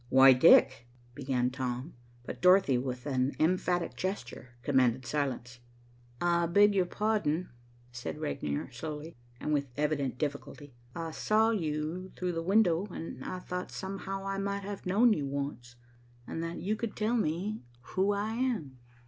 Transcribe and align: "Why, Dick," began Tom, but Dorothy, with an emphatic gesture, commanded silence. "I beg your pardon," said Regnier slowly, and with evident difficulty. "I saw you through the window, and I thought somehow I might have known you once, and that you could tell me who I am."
"Why, 0.09 0.33
Dick," 0.33 0.87
began 1.13 1.51
Tom, 1.51 1.93
but 2.25 2.41
Dorothy, 2.41 2.75
with 2.75 3.05
an 3.05 3.33
emphatic 3.39 3.95
gesture, 3.95 4.55
commanded 4.63 5.05
silence. 5.05 5.59
"I 6.19 6.47
beg 6.47 6.73
your 6.73 6.87
pardon," 6.87 7.49
said 7.91 8.17
Regnier 8.17 8.71
slowly, 8.71 9.13
and 9.39 9.53
with 9.53 9.69
evident 9.77 10.17
difficulty. 10.17 10.73
"I 10.95 11.11
saw 11.11 11.51
you 11.51 12.11
through 12.15 12.31
the 12.31 12.41
window, 12.41 12.87
and 12.89 13.23
I 13.23 13.37
thought 13.37 13.69
somehow 13.71 14.25
I 14.25 14.39
might 14.39 14.63
have 14.63 14.87
known 14.87 15.13
you 15.13 15.27
once, 15.27 15.75
and 16.25 16.41
that 16.43 16.57
you 16.57 16.75
could 16.75 16.95
tell 16.95 17.15
me 17.15 17.61
who 17.93 18.11
I 18.11 18.31
am." 18.33 18.79